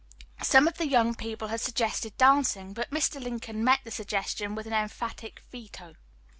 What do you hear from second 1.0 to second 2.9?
people had suggested dancing, but